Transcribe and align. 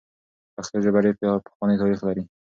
پښتو 0.55 0.77
ژبه 0.85 0.99
ډېر 1.05 1.15
پخوانی 1.45 1.79
تاریخ 1.81 1.99
لري. 2.07 2.23